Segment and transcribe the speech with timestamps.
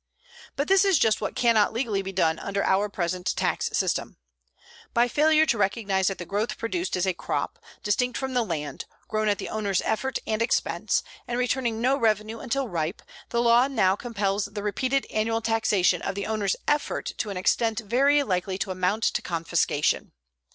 [0.55, 4.17] But this is just what cannot legally be done under our present tax system.
[4.95, 8.85] _By failure to recognize that the growth produced is a crop, distinct from the land,
[9.07, 13.67] grown at the owner's effort and expense, and returning no revenue until ripe, the law
[13.67, 18.57] now compels the repeated annual taxation of the owner's effort to an extent very likely
[18.57, 20.13] to amount to confiscation.